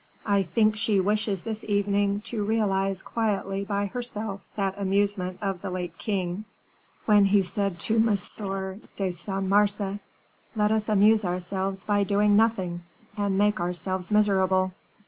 I 0.25 0.41
think 0.41 0.77
she 0.77 0.99
wishes 0.99 1.43
this 1.43 1.63
evening 1.63 2.21
to 2.21 2.43
realize 2.43 3.03
quietly 3.03 3.63
by 3.63 3.85
herself 3.85 4.41
that 4.55 4.73
amusement 4.79 5.37
of 5.43 5.61
the 5.61 5.69
late 5.69 5.95
king, 5.99 6.45
when 7.05 7.25
he 7.25 7.43
said 7.43 7.77
to 7.81 7.97
M. 7.97 8.07
de 8.97 9.11
Cinq 9.11 9.43
Mars, 9.43 9.79
'Let 9.79 10.71
us 10.71 10.89
amuse 10.89 11.23
ourselves 11.23 11.83
by 11.83 12.03
doing 12.03 12.35
nothing, 12.35 12.81
and 13.15 13.37
making 13.37 13.61
ourselves 13.61 14.11
miserable. 14.11 14.71